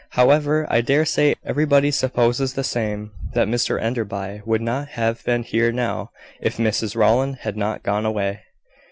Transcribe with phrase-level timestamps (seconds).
[0.17, 5.43] However, I dare say everybody supposes the same, that Mr Enderby would not have been
[5.43, 6.09] here now
[6.41, 8.39] if Mrs Rowland had not gone away.